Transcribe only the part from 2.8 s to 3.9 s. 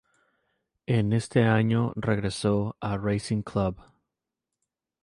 Racing Club.